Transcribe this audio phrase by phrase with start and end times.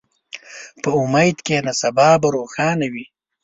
[0.81, 3.05] په امید کښېنه، سبا به روښانه وي.